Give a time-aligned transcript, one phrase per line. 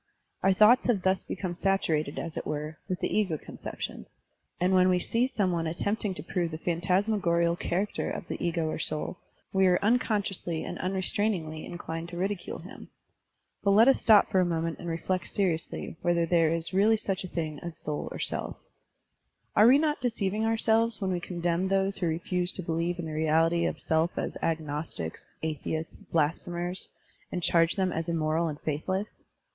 [0.41, 4.07] Our thoughts have thus become saturated, as it were, with the ego conception;
[4.59, 8.43] and when we see some one attempting io prove the phantasmagorial char acter of the
[8.43, 9.19] ego or soul,
[9.53, 12.89] we are unconsciously and tmrestrainingly inclined to ridicule him.
[13.63, 16.31] But let us stop for a moment and reflect seriously Digitized by Google ASSERTIONS AND
[16.31, 16.49] DENIALS 39.
[16.49, 18.57] whether there is really such a thing as soul or self.
[19.55, 23.13] Are we not deceiving ourselves when we condemn those who refuse to believe in the
[23.13, 26.87] reality of self as agnostics, atheists, blasphemers,
[27.31, 29.25] and charge them as immoral and faithless?